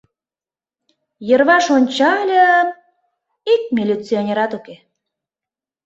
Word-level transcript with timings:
Йырваш 1.29 1.65
ончальым— 1.77 2.67
ик 3.53 3.63
милиционерат 3.75 4.51
уке. 4.57 4.75